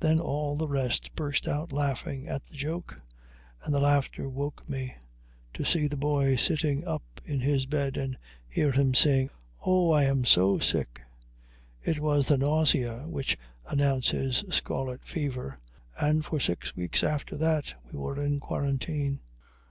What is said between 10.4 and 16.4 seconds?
sick!" It was the nausea which announces scarlet fever, and for